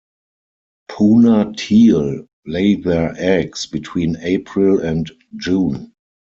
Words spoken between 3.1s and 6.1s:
eggs between April and June.